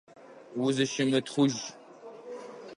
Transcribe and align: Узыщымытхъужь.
Узыщымытхъужь. 0.63 1.59